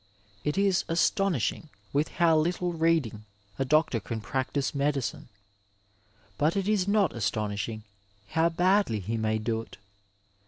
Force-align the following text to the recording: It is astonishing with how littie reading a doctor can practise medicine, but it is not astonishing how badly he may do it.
It 0.43 0.57
is 0.57 0.83
astonishing 0.87 1.69
with 1.93 2.07
how 2.17 2.35
littie 2.35 2.73
reading 2.75 3.25
a 3.59 3.65
doctor 3.65 3.99
can 3.99 4.19
practise 4.19 4.73
medicine, 4.73 5.29
but 6.39 6.57
it 6.57 6.67
is 6.67 6.87
not 6.87 7.13
astonishing 7.13 7.83
how 8.29 8.49
badly 8.49 8.99
he 8.99 9.15
may 9.15 9.37
do 9.37 9.61
it. 9.61 9.77